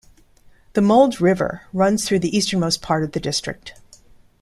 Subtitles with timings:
[0.73, 3.75] The Mulde River runs through the easternmost part of the district.